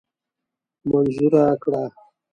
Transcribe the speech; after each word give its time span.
منظوره 0.89 1.43
کړه. 1.63 1.83